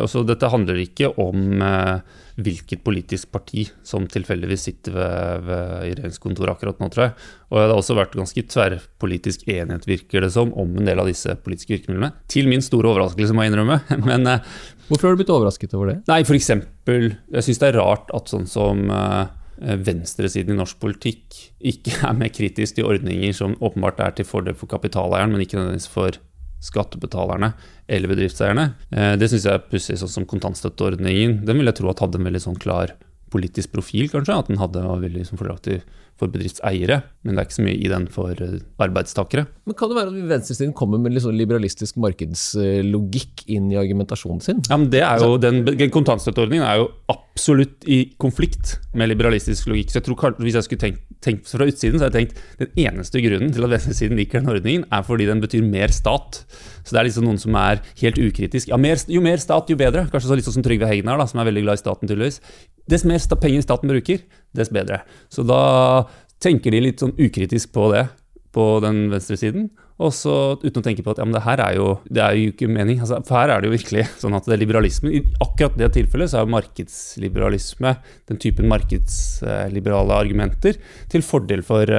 [0.02, 5.94] altså dette handler ikke om eh, hvilket politisk parti som tilfeldigvis sitter ved, ved, i
[5.96, 7.16] regjeringskontoret akkurat nå, tror jeg.
[7.50, 11.10] Og det har også vært ganske tverrpolitisk enighet, virker det som, om en del av
[11.10, 12.14] disse politiske virkemidlene.
[12.32, 13.82] Til min store overraskelse, må jeg innrømme.
[14.10, 14.56] Men, eh,
[14.88, 16.00] Hvorfor har du blitt overrasket over det?
[16.12, 16.50] Nei, f.eks.
[16.52, 19.24] Jeg syns det er rart at sånn som eh,
[19.62, 21.38] venstresiden i norsk politikk
[21.72, 25.60] ikke er mer kritisk til ordninger som åpenbart er til fordel for kapitaleieren, men ikke
[25.60, 26.18] nødvendigvis for
[26.62, 27.54] skattebetalerne
[27.92, 28.68] eller bedriftseierne.
[28.94, 31.42] Eh, det syns jeg er pussig, sånn som kontantstøtteordningen.
[31.48, 32.94] Den vil jeg tro at hadde en veldig sånn klar
[33.32, 34.38] politisk profil, kanskje.
[34.38, 35.82] At den hadde var veldig sånn fordelaktig
[36.20, 39.46] for bedriftseiere, men det er ikke så mye i den for eh, arbeidstakere.
[39.66, 44.44] Men Kan det være at venstresiden kommer med litt sånn liberalistisk markedslogikk inn i argumentasjonen
[44.46, 44.62] sin?
[44.70, 49.92] Ja, men det er jo, den, Kontantstøtteordningen er jo absolutt i konflikt med liberalistisk logikk.
[49.94, 52.86] Så jeg tror Hvis jeg skulle tenkt, tenkt fra utsiden, så hadde jeg tenkt den
[52.86, 56.44] eneste grunnen til at venstresiden liker den ordningen, er fordi den betyr mer stat.
[56.84, 58.70] Så det er liksom noen som er helt ukritisk.
[58.72, 60.08] Ja, mer, jo mer stat, jo bedre.
[60.12, 62.42] Kanskje så litt sånn som Trygve Hegnar, da, som er veldig glad i staten, tydeligvis.
[62.90, 64.24] Dess mer penger staten bruker,
[64.58, 65.02] dess bedre.
[65.32, 65.62] Så da
[66.42, 68.08] tenker de litt sånn ukritisk på det
[68.56, 69.70] på den venstresiden.
[70.02, 72.38] Og så uten å tenke på at ja, men det her er jo, det er
[72.38, 73.00] jo ikke mening.
[73.04, 75.12] Altså, for her er det jo virkelig sånn at det er liberalisme.
[75.14, 77.94] I akkurat det tilfellet så er markedsliberalisme,
[78.32, 80.82] den typen markedsliberale argumenter,
[81.14, 81.94] til fordel for,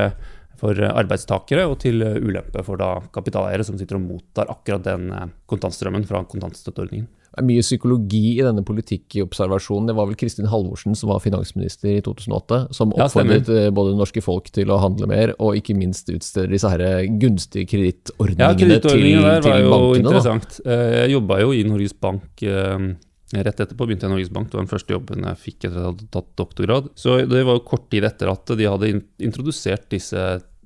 [0.63, 5.11] for arbeidstakere og til ulempe for da kapitaleiere som sitter og mottar akkurat den
[5.51, 7.11] kontantstrømmen fra kontantstøtteordningen.
[7.33, 9.87] Det er mye psykologi i denne politikkobservasjonen.
[9.89, 14.21] Det var vel Kristin Halvorsen som var finansminister i 2008, som oppfordret ja, både norske
[14.21, 18.75] folk til å handle mer, og ikke minst utsteder disse her gunstige kredittordningene ja, til,
[18.85, 19.65] til bankene.
[19.73, 20.61] var jo interessant.
[20.61, 20.77] Da.
[20.77, 22.93] Eh, jeg jobba jo i Norges Bank eh,
[23.33, 25.79] Rett etterpå begynte jeg i Norges Bank, det var den første jobben jeg fikk etter
[25.79, 26.91] at jeg hadde tatt doktorgrad.
[27.01, 28.91] Så det var jo kort tid etter at de hadde
[29.25, 30.21] introdusert disse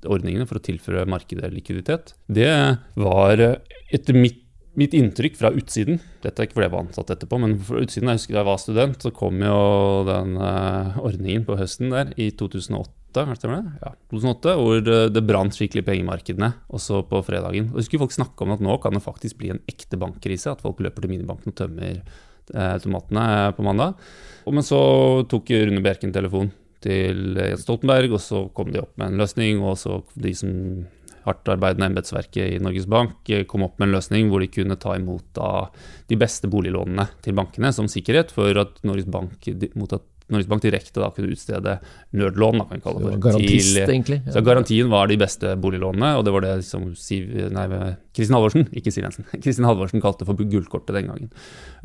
[0.05, 2.13] ordningene for å tilføre markedet likviditet.
[2.29, 2.51] Det
[2.99, 4.43] var etter mitt
[4.77, 8.11] mitt inntrykk fra utsiden Dette er ikke fordi jeg var ansatt etterpå, men fra utsiden,
[8.11, 9.57] jeg husker da jeg var student, så kom jo
[10.05, 12.93] den uh, ordningen på høsten der i 2008.
[13.17, 13.23] Det?
[13.81, 17.71] Ja, 2008, hvor det, brant skikkelig pengemarkedene, også på fredagen.
[17.71, 20.61] Og husker folk snakke om at nå kan det faktisk bli en ekte bankkrise, at
[20.61, 23.25] folk løper til minibanken og tømmer eh, automatene
[23.57, 23.97] på mandag.
[24.45, 24.81] Men så
[25.31, 26.51] tok Rune Bjerken telefon
[26.85, 29.63] til Jens Stoltenberg, og så kom de opp med en løsning.
[29.65, 30.53] Og så de som
[31.27, 34.95] hardtarbeidende embetsverket i Norges Bank eh, kom opp med en løsning hvor de kunne ta
[34.95, 35.41] imot
[36.07, 40.63] de beste boliglånene til bankene som sikkerhet for at Norges Bank, mot at Norges Bank
[40.65, 41.77] direkte da kunne utstede
[42.17, 42.59] nødlån.
[42.59, 44.17] Da, kan vi kalle det, garantist, til, egentlig.
[44.25, 44.33] Ja.
[44.35, 47.67] Så Garantien var de beste boliglånene, og det var det som Siv, nei,
[48.17, 51.31] Kristin Halvorsen ikke Siv Jensen, Kristin Halvorsen kalte for gullkortet den gangen.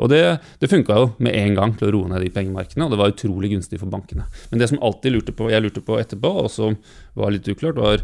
[0.03, 0.23] Og Det,
[0.63, 3.15] det funka jo med en gang til å roe ned de pengemarkedene, og det var
[3.15, 4.27] utrolig gunstig for bankene.
[4.51, 6.79] Men det som alltid lurte på, jeg lurte på etterpå, og som
[7.19, 8.03] var litt uklart, var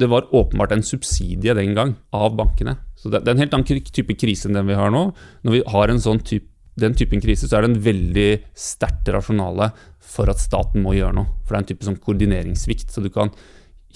[0.00, 2.76] det var åpenbart en subsidie den gang av bankene.
[2.96, 5.10] Så det, det er en helt annen type krise enn den vi har nå.
[5.44, 6.49] Når vi har en sånn type,
[6.80, 9.70] den typen krise, så er det en veldig sterkt rasjonale
[10.10, 11.30] for at staten må gjøre noe.
[11.44, 12.90] For det er en type sånn koordineringssvikt.
[12.92, 13.32] Så du kan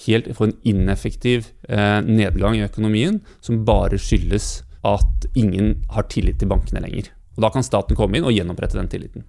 [0.05, 6.39] helt få en ineffektiv eh, nedgang i økonomien som bare skyldes at ingen har tillit
[6.41, 7.09] til bankene lenger.
[7.35, 9.25] Og Da kan staten komme inn og gjenopprette den tilliten.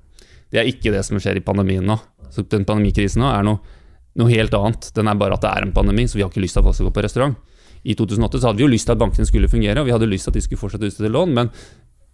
[0.52, 1.96] Det er ikke det som skjer i pandemien nå.
[2.30, 3.62] Så den Pandemikrisen nå er noe
[4.16, 4.90] noe helt annet.
[4.96, 6.68] Den er bare at det er en pandemi, så vi har ikke lyst til at
[6.68, 7.36] folk skal gå på restaurant.
[7.86, 10.08] I 2008 så hadde vi jo lyst til at bankene skulle fungere, og vi hadde
[10.10, 11.50] lyst til at de skulle fortsette å utstede lån, men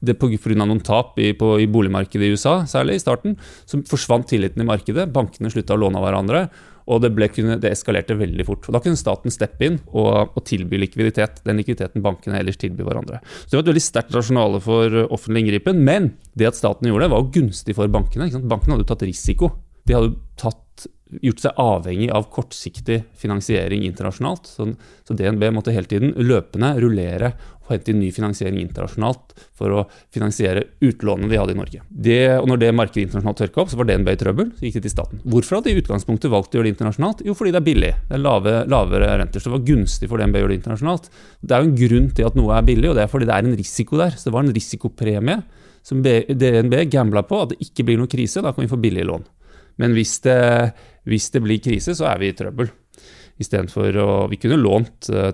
[0.03, 0.55] det pga.
[0.59, 4.69] noen tap i, på, i, boligmarkedet i USA, særlig i starten, så forsvant tilliten i
[4.69, 5.09] markedet.
[5.15, 6.47] Bankene slutta å låne av hverandre,
[6.91, 7.29] og det, ble,
[7.63, 8.67] det, eskalerte veldig fort.
[8.67, 11.39] Og Da kunne staten steppe inn og, og, tilby likviditet.
[11.47, 13.21] Den likviditeten bankene ellers tilbyr hverandre.
[13.45, 15.85] Så Det var et veldig sterkt rasjonale for offentlig inngripen.
[15.87, 18.27] Men det at staten gjorde det, var gunstig for bankene.
[18.43, 19.53] Bankene hadde jo tatt risiko.
[19.87, 20.89] De hadde tatt
[21.21, 24.49] gjort seg avhengig av kortsiktig finansiering internasjonalt.
[24.49, 24.69] Så,
[25.07, 29.83] så, DNB måtte hele tiden løpende rullere og hente inn ny finansiering internasjonalt for å
[30.13, 31.83] finansiere utlånene de hadde i Norge.
[31.89, 34.51] Det, og når det markedet internasjonalt tørka opp, så var DNB i trøbbel.
[34.59, 35.23] Så gikk de til staten.
[35.25, 37.25] Hvorfor hadde de i utgangspunktet valgt å gjøre det internasjonalt?
[37.27, 37.93] Jo, fordi det er billig.
[38.09, 39.43] Det er lave, lavere renter.
[39.43, 41.11] Så det var gunstig for DNB å gjøre det internasjonalt.
[41.41, 43.37] Det er jo en grunn til at noe er billig, og det er fordi det
[43.37, 44.17] er en risiko der.
[44.19, 45.39] Så det var en risikopremie
[45.83, 48.43] som DNB gambla på, at det ikke blir noen krise.
[48.45, 49.27] Da kan vi få billige lån.
[49.81, 50.39] Men hvis det,
[51.09, 52.71] hvis det blir krise, så er vi i trøbbel.
[53.43, 55.33] Istedenfor å Vi kunne lånt eh,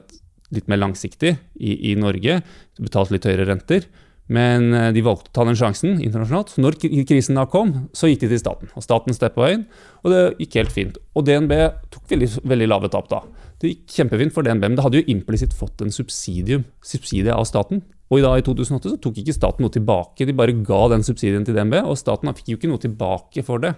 [0.54, 2.40] litt mer langsiktig i, i Norge,
[2.80, 3.88] betalt litt høyere renter.
[4.28, 6.52] Men eh, de valgte å ta den sjansen internasjonalt.
[6.52, 8.72] Så når krisen da kom, så gikk de til staten.
[8.76, 9.66] Og staten steppa inn,
[10.04, 10.98] og det gikk helt fint.
[11.16, 11.54] Og DNB
[11.94, 13.22] tok veldig, veldig lave tap da.
[13.58, 17.82] Det gikk kjempefint for DNB, men det hadde jo implisitt fått en subsidie av staten.
[18.08, 21.04] Og i, dag, i 2008 så tok ikke staten noe tilbake, de bare ga den
[21.04, 23.74] subsidien til DNB, og staten fikk jo ikke noe tilbake for det.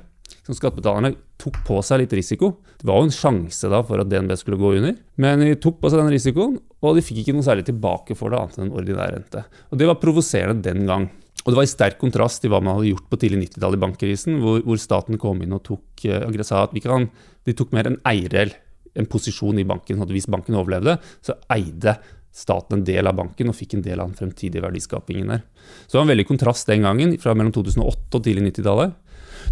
[0.47, 2.53] Så skattebetalerne tok på seg litt risiko.
[2.81, 5.81] Det var jo en sjanse da for at DNB skulle gå under, men de tok
[5.81, 8.77] på seg den risikoen, og de fikk ikke noe særlig tilbake for det, annet enn
[8.77, 9.45] ordinær rente.
[9.71, 11.09] Og Det var provoserende den gang.
[11.45, 13.83] Og Det var i sterk kontrast til hva man hadde gjort på tidlig 90-tall i
[13.85, 17.09] bankkrisen, hvor, hvor, staten kom inn og tok eh, og sa at kan,
[17.49, 18.53] de tok mer en eierel,
[18.99, 19.97] en posisjon i banken.
[19.97, 21.97] sånn at Hvis banken overlevde, så eide
[22.31, 25.43] staten en del av banken og fikk en del av den fremtidige verdiskapingen der.
[25.87, 28.95] Så det var en veldig kontrast den gangen, fra mellom 2008 og tidlig 90-tallet.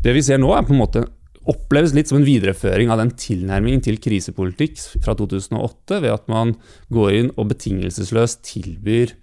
[0.05, 1.05] Det vi ser nå, er på en måte
[1.49, 6.55] oppleves litt som en videreføring av den tilnærmingen til krisepolitikk fra 2008, ved at man
[6.95, 9.15] går inn og betingelsesløst tilbyr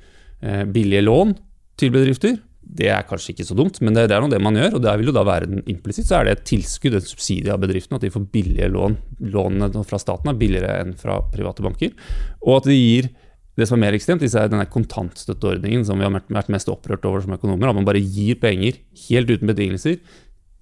[0.41, 1.35] eh, billige lån
[1.79, 2.39] til bedrifter.
[2.65, 4.79] Det er kanskje ikke så dumt, men det, er nå det man gjør.
[4.79, 7.53] Og der vil jo da være den implisitt, så er det et tilskudd, en subsidie
[7.53, 8.97] av bedriftene, at de får billige lån.
[9.35, 11.93] Lånene fra staten er billigere enn fra private banker.
[12.41, 13.11] Og at de gir
[13.55, 17.21] det som er mer ekstremt, er denne kontantstøtteordningen som vi har vært mest opprørt over
[17.23, 17.69] som økonomer.
[17.69, 20.01] At man bare gir penger helt uten betingelser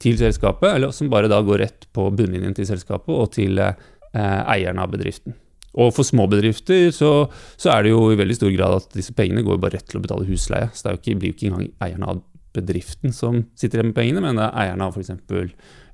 [0.03, 3.79] til selskapet, eller som bare da går rett på bunnlinjen til selskapet og til eh,
[4.13, 5.37] eierne av bedriften.
[5.73, 7.11] Og for små bedrifter så,
[7.57, 9.97] så, er det jo i veldig stor grad at disse pengene går bare rett til
[9.97, 10.69] å betale husleie.
[10.73, 12.21] Så det ikke, blir jo ikke engang eierne av
[12.53, 15.13] bedriften som sitter igjen med pengene, men det er eierne av f.eks.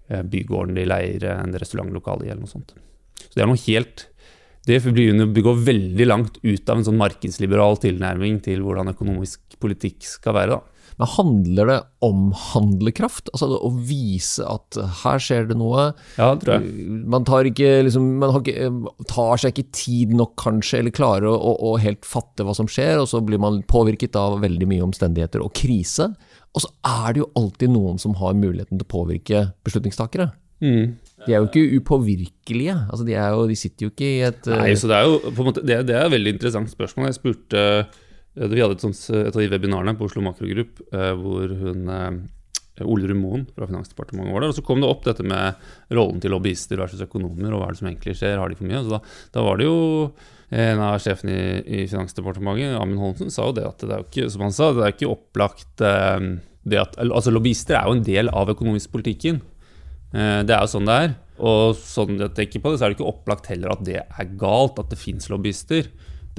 [0.10, 2.76] Eh, bygården de leier en restaurantlokale eller noe sånt.
[3.22, 4.10] Så det er noe helt
[4.70, 10.36] det går veldig langt ut av en sånn markedsliberal tilnærming til hvordan økonomisk politikk skal
[10.36, 10.58] være.
[10.58, 10.69] da.
[11.00, 13.30] Men handler det om handlekraft?
[13.32, 15.94] Altså å vise at her skjer det noe.
[16.18, 16.88] Ja, det tror jeg.
[17.14, 18.68] Man tar, ikke, liksom, man ikke,
[19.08, 22.68] tar seg ikke tid nok, kanskje, eller klarer å, å, å, helt fatte hva som
[22.68, 26.10] skjer, og så blir man påvirket av veldig mye omstendigheter og krise.
[26.52, 30.34] Og så er det jo alltid noen som har muligheten til å påvirke beslutningstakere.
[30.60, 30.98] Mm.
[31.24, 32.76] De er jo ikke upåvirkelige.
[32.90, 35.46] Altså, de, jo, de, sitter jo ikke i et Nei, så det er jo på
[35.46, 37.08] en måte, det, det er et veldig interessant spørsmål.
[37.08, 37.86] Jeg spurte Eh,
[38.36, 42.86] vi hadde et, sånt, et av de webinarene på Oslo Makrogrupp eh, hvor hun eh,
[42.86, 44.54] Ole Rumoen fra Finansdepartementet var der.
[44.54, 45.58] Og så kom det opp dette med
[45.96, 48.70] rollen til lobbyister versus økonomer, og hva er det som egentlig skjer, har de for
[48.70, 48.84] mye?
[48.86, 49.02] Så da,
[49.36, 49.80] da var det jo
[50.50, 54.08] en av sjefene i, i, Finansdepartementet, Amund Holmsen, sa jo det at det er jo
[54.08, 58.08] ikke, som han sa, det er ikke opplagt det at, altså Lobbyister er jo en
[58.08, 59.44] del av økonomisk politikken.
[60.10, 61.14] Det er jo sånn det er.
[61.40, 64.32] Og sånn jeg tenker på det, så er det ikke opplagt heller at det er
[64.40, 65.88] galt at det fins lobbyister.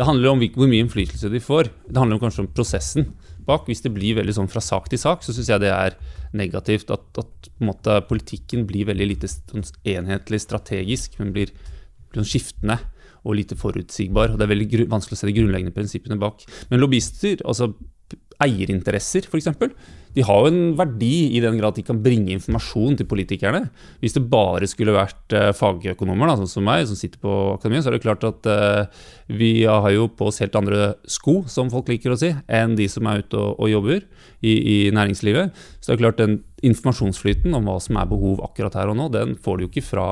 [0.01, 1.69] Det handler om hvor mye innflytelse de får.
[1.85, 3.11] Det handler kanskje om prosessen
[3.45, 3.67] bak.
[3.69, 5.99] Hvis det blir veldig sånn fra sak til sak, så syns jeg det er
[6.33, 6.89] negativt.
[6.95, 11.53] At, at måte, politikken blir veldig lite sånn enhetlig strategisk, men blir,
[12.09, 12.79] blir sånn skiftende
[13.29, 14.33] og lite forutsigbar.
[14.33, 16.49] og Det er veldig vanskelig å se de grunnleggende prinsippene bak.
[16.73, 17.75] Men lobbyister, altså
[18.45, 19.51] eierinteresser f.eks.,
[20.11, 23.61] de har jo en verdi i den grad at de kan bringe informasjon til politikerne.
[24.03, 27.85] Hvis det bare skulle vært uh, fagøkonomer, da, sånn som meg, som sitter på akademiet,
[27.87, 31.71] så er det klart at uh, vi har jo på oss helt andre sko, som
[31.71, 35.55] folk liker å si, enn de som er ute og, og jobber i, i, næringslivet.
[35.79, 39.11] Så det er klart den informasjonsflyten om hva som er behov akkurat her og nå,
[39.15, 40.09] den får du jo ikke fra,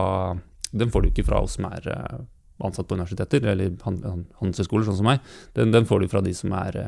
[0.70, 2.22] den får du ikke fra oss som er uh,
[2.62, 5.26] ansatt på universiteter eller handelshøyskoler, sånn som meg.
[5.58, 6.78] Den, den, får du fra de som er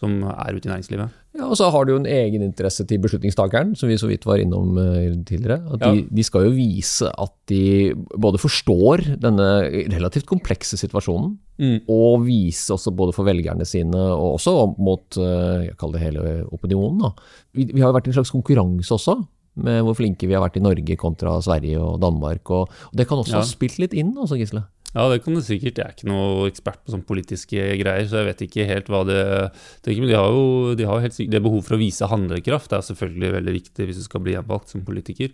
[0.00, 1.16] som er ute i næringslivet.
[1.36, 4.40] Ja, Og så har du jo en egeninteresse til beslutningstakeren, som vi så vidt var
[4.42, 5.60] innom eh, tidligere.
[5.74, 6.06] At de, ja.
[6.18, 9.48] de, skal jo vise at de både forstår denne
[9.92, 11.76] relativt komplekse situasjonen, mm.
[11.92, 16.24] og vise også både for velgerne sine og også mot eh, jeg kaller det hele
[16.50, 17.04] opinionen.
[17.04, 17.12] Da.
[17.54, 19.20] Vi, vi har jo vært i en slags konkurranse også
[19.60, 22.42] med hvor flinke vi har vært i Norge kontra Sverige og Danmark.
[22.54, 23.42] Og, og det kan også ja.
[23.42, 24.64] ha spilt litt inn, også, Gisle?
[24.90, 25.78] Ja, det kan du sikkert.
[25.78, 29.04] Jeg er ikke noe ekspert på sånne politiske greier, så jeg vet ikke helt hva
[29.06, 29.20] det
[29.84, 30.02] tenker.
[30.02, 30.46] Men de har jo
[30.78, 32.72] de har helt sikkert, det behov for å vise handlekraft.
[32.72, 35.30] Det er selvfølgelig veldig viktig hvis du skal bli gjenvalgt som politiker.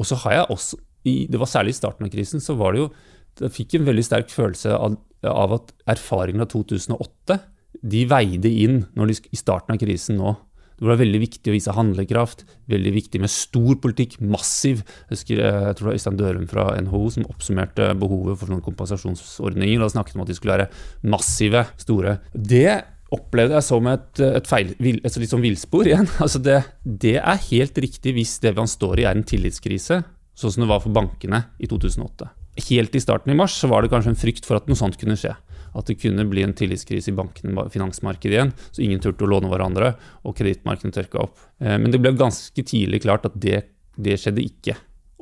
[0.00, 2.84] Og så har jeg også, det var særlig i starten av krisen, så var det
[2.84, 2.88] jo
[3.36, 4.94] Jeg fikk en veldig sterk følelse av,
[5.28, 7.36] av at erfaringene av 2008
[7.84, 10.32] de veide inn de, i starten av krisen nå.
[10.76, 14.82] Det var veldig viktig å vise handlekraft, veldig viktig med stor politikk, massiv.
[15.06, 18.50] Jeg husker eh, jeg tror det var Øystein Dørum fra NHO som oppsummerte behovet for
[18.50, 19.80] sånne kompensasjonsordninger.
[19.80, 20.68] og snakket om at de skulle være
[21.08, 22.18] massive, store.
[22.32, 22.82] Det
[23.16, 26.10] opplevde jeg som et, et, feil, et litt sånn villspor igjen.
[26.24, 30.02] Altså det, det, er helt riktig hvis det man står i er en tillitskrise,
[30.36, 32.28] sånn som det var for bankene i 2008.
[32.68, 34.96] Helt i starten i mars så var det kanskje en frykt for at noe sånt
[35.00, 35.32] kunne skje
[35.76, 38.52] at det kunne bli en tillitskrise i banken, finansmarkedet igjen.
[38.70, 41.40] Så ingen turte å låne hverandre, og kredittmarkedene tørka opp.
[41.60, 43.62] Eh, men det ble ganske tidlig klart at det,
[44.00, 44.76] det skjedde ikke.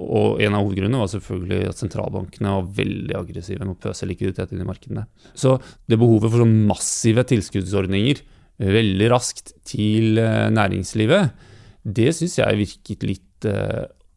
[0.04, 4.54] Og en av hovedgrunnene var selvfølgelig at sentralbankene var veldig aggressive med å pøse likviditet
[4.54, 5.06] inn i markedene.
[5.38, 5.56] Så
[5.90, 11.50] det behovet for sånn massive tilskuddsordninger eh, veldig raskt til eh, næringslivet,
[11.84, 13.46] det syns jeg virket litt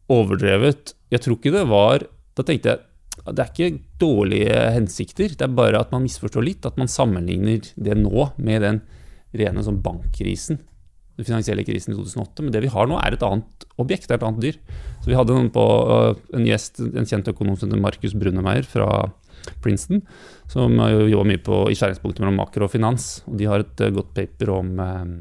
[0.08, 0.94] overdrevet.
[1.12, 2.87] Jeg tror ikke det var Da tenkte jeg
[3.34, 6.66] det er ikke dårlige hensikter, det er bare at man misforstår litt.
[6.68, 8.80] At man sammenligner det nå med den
[9.38, 10.60] rene sånn bankkrisen,
[11.18, 12.44] den finansielle krisen i 2008.
[12.44, 14.60] Men det vi har nå, er et annet objekt, det er et annet dyr.
[15.02, 18.66] Så vi hadde noen på, uh, en gjest, en kjent økonom som heter Markus Brunnemeier
[18.68, 18.88] fra
[19.64, 20.02] Princeton,
[20.50, 23.10] som jobber mye på, i skjæringspunktet mellom makro og finans.
[23.28, 25.14] og De har et uh, godt paper om um,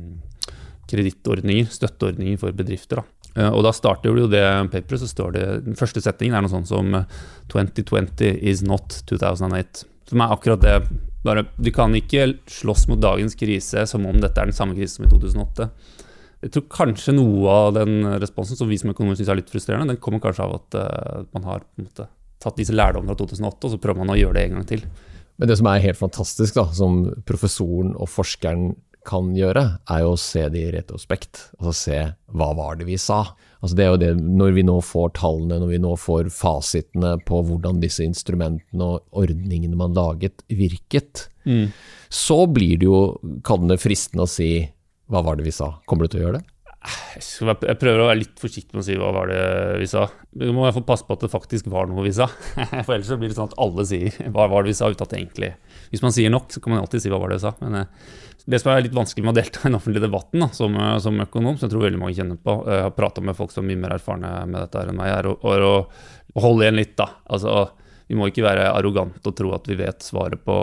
[0.87, 3.01] kredittordninger, støtteordninger for bedrifter.
[3.01, 3.31] Da.
[3.37, 6.53] Uh, og da starter jo det paperet, så står det Den første setningen er noe
[6.53, 6.95] sånt som
[7.53, 9.85] 2020 is not 2008.
[10.07, 10.77] Som er akkurat det.
[11.25, 15.01] Bare, vi kan ikke slåss mot dagens krise som om dette er den samme krisen
[15.01, 15.69] som i 2008.
[16.45, 19.95] Jeg tror kanskje noe av den responsen som vi som økonomer syns er litt frustrerende,
[19.95, 22.05] den kommer kanskje av at uh, man har måte,
[22.43, 24.83] tatt disse lærdommene fra 2008, og så prøver man å gjøre det en gang til.
[25.37, 28.71] Men det som er helt fantastisk, da, som professoren og forskeren
[29.07, 31.47] kan gjøre, er jo å se det i retrospekt.
[31.57, 31.99] Altså se
[32.35, 33.23] hva var det vi sa.
[33.61, 37.15] Altså det er jo det, Når vi nå får tallene, når vi nå får fasitene
[37.27, 41.71] på hvordan disse instrumentene og ordningene man laget, virket, mm.
[42.09, 43.01] så blir det jo
[43.47, 44.51] kallende fristende å si
[45.07, 45.77] hva var det vi sa?
[45.87, 46.56] Kommer du til å gjøre det?
[47.17, 49.41] Jeg prøver å være litt forsiktig med å si hva var det
[49.81, 50.05] vi sa.
[50.37, 52.29] Vi må i hvert fall passe på at det faktisk var noe vi sa.
[52.85, 55.03] For ellers så blir det sånn at alle sier hva var det vi sa, uten
[55.03, 55.51] at det egentlig
[55.91, 57.53] Hvis man sier nok, så kan man alltid si hva var det vi sa.
[57.63, 58.07] Men eh,
[58.47, 60.95] det som er litt vanskelig med å delta i den offentlige debatten da, som, eh,
[61.03, 63.65] som, økonom, som jeg tror veldig mange kjenner på, jeg har prata med folk som
[63.65, 65.55] er mye mer erfarne med dette enn meg, er å, å,
[66.31, 67.09] å holde igjen litt, da.
[67.27, 67.65] Altså,
[68.07, 70.57] vi må ikke være arrogante og tro at vi vet svaret på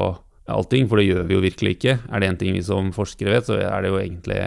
[0.48, 1.98] allting, for det gjør vi jo virkelig ikke.
[2.08, 4.40] Er det én ting vi som forskere vet, så er det jo egentlig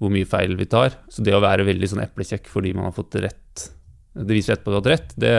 [0.00, 0.98] hvor mye feil vi tar.
[1.12, 3.66] Så det å være veldig sånn eplekjekk fordi man har fått rett,
[4.16, 5.34] det viser etterpå at du har hatt rett, det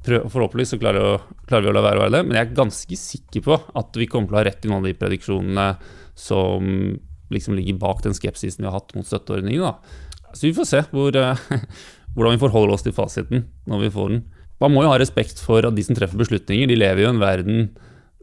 [0.00, 2.96] Forhåpentligvis så klarer, klarer, vi å la være å være det, men jeg er ganske
[2.96, 5.66] sikker på at vi kommer til å ha rett i noen av de prediksjonene
[6.16, 6.70] som
[7.28, 9.60] liksom ligger bak den skepsisen vi har hatt mot støtteordningen.
[9.60, 10.32] Da.
[10.32, 11.12] Så vi får se hvor,
[12.14, 14.24] hvordan vi forholder oss til fasiten når vi får den.
[14.64, 17.20] Man må jo ha respekt for at de som treffer beslutninger, de lever i en
[17.20, 17.62] verden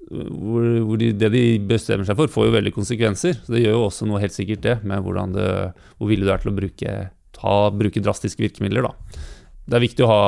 [0.08, 3.40] hvor, hvor de, det de bestemmer seg for, får jo veldig konsekvenser.
[3.44, 5.04] Så det gjør jo også noe helt sikkert det, med
[5.36, 5.50] det,
[5.98, 6.94] hvor villig du er til å bruke,
[7.36, 8.88] ta, bruke drastiske virkemidler.
[8.88, 9.22] Da.
[9.68, 10.22] Det er viktig å ha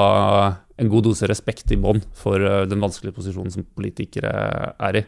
[0.79, 4.31] en god dose respekt i bånn for eh, den vanskelige posisjonen som politikere
[4.75, 5.05] er i.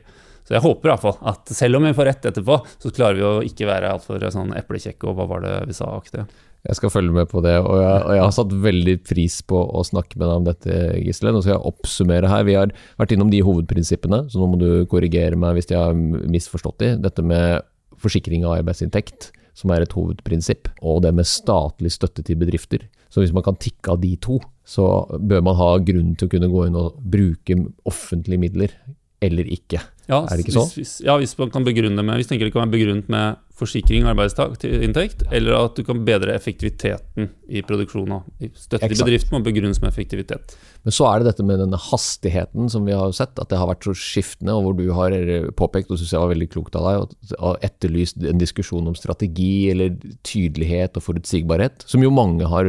[0.47, 3.19] Så jeg håper i hvert fall at selv om vi får rett etterpå, så klarer
[3.19, 6.25] vi å ikke være altfor sånn eplekjekke og hva var det vi sa-aktige.
[6.67, 9.57] Jeg skal følge med på det, og jeg, og jeg, har satt veldig pris på
[9.57, 11.33] å snakke med deg om dette, Gisle.
[11.33, 12.45] Nå skal jeg oppsummere her.
[12.45, 15.97] Vi har vært innom de hovedprinsippene, så nå må du korrigere meg hvis jeg har
[15.97, 16.91] misforstått de.
[17.01, 17.65] Dette med
[18.01, 22.85] forsikring av arbeidsinntekt, som er et hovedprinsipp, og det med statlig støtte til bedrifter.
[23.11, 24.85] Så hvis man kan tikke av de to, så
[25.17, 27.57] bør man ha grunn til å kunne gå inn og bruke
[27.89, 28.77] offentlige midler
[29.21, 29.81] eller ikke.
[30.09, 30.71] Ja, er det ikke sånn?
[30.73, 34.03] Hvis, ja, hvis man kan begrunne med, hvis tenker det kan være begrunnet med forsikring
[34.07, 38.23] og arbeidsinntekt, eller at du kan bedre effektiviteten i produksjonen.
[38.57, 40.55] Støtte til bedriften må begrunnes med effektivitet.
[40.81, 43.69] Men så er det dette med denne hastigheten som vi har sett, at det har
[43.69, 45.15] vært så skiftende, og hvor du har
[45.59, 49.69] påpekt, og syns jeg var veldig klokt av deg, å etterlyst en diskusjon om strategi
[49.75, 49.93] eller
[50.27, 52.67] tydelighet og forutsigbarhet, som jo mange har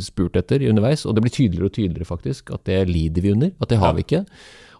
[0.00, 3.54] spurt etter underveis, og det blir tydeligere og tydeligere faktisk at det lider vi under,
[3.60, 4.00] at det har ja.
[4.00, 4.24] vi ikke.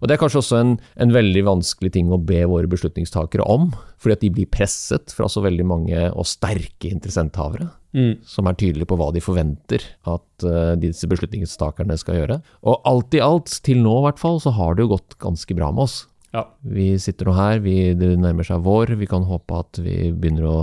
[0.01, 3.69] Og Det er kanskje også en, en, veldig vanskelig ting å be våre beslutningstakere om,
[4.01, 8.23] fordi at de blir presset fra så veldig mange og sterke interessenthavere, mm.
[8.25, 12.41] som er tydelige på hva de forventer at uh, disse beslutningstakerne skal gjøre.
[12.65, 15.59] Og alt i alt, til nå i hvert fall, så har det jo gått ganske
[15.59, 16.01] bra med oss.
[16.33, 16.47] Ja.
[16.65, 20.49] Vi sitter nå her, vi, det nærmer seg vår, vi kan håpe at vi begynner
[20.49, 20.59] å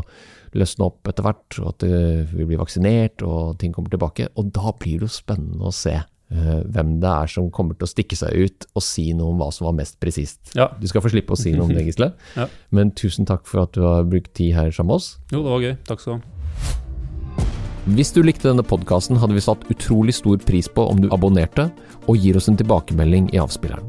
[0.58, 1.84] løsne opp etter hvert, og at
[2.32, 4.32] vi blir vaksinert og ting kommer tilbake.
[4.40, 7.88] Og da blir det jo spennende å se Eh, hvem det er som kommer til
[7.88, 10.42] å stikke seg ut og si noe om hva som var mest presist.
[10.58, 10.70] Ja.
[10.80, 12.12] Du skal få slippe å si noe om det, Gisle.
[12.40, 12.50] ja.
[12.76, 15.14] Men tusen takk for at du har brukt tid her sammen med oss.
[15.32, 15.78] Jo, det var gøy.
[15.88, 16.34] Takk skal du ha.
[17.88, 21.70] Hvis du likte denne podkasten, hadde vi satt utrolig stor pris på om du abonnerte
[22.04, 23.88] og gir oss en tilbakemelding i avspilleren.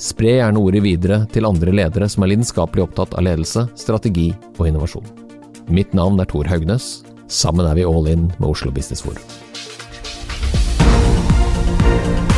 [0.00, 4.68] Spre gjerne ordet videre til andre ledere som er lidenskapelig opptatt av ledelse, strategi og
[4.70, 5.10] innovasjon.
[5.66, 7.00] Mitt navn er Tor Haugnes.
[7.26, 9.49] Sammen er vi all in med Oslo Business Forum.
[11.90, 12.29] Thank you.